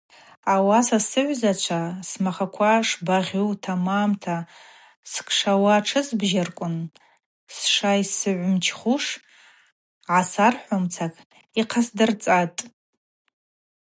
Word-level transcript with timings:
Ауаса 0.53 0.99
сыгӏвзачва 1.09 1.81
смахъаква 2.07 2.71
шбагъьу, 2.87 3.51
тамамта 3.63 4.37
скшауа 5.11 5.75
тшызбжьарквын 5.83 6.75
сшайсыгӏв 7.55 8.45
мчхуш 8.53 9.05
гӏасархӏвуамца 10.09 11.05
йхъасдырцӏатӏ. 11.59 12.59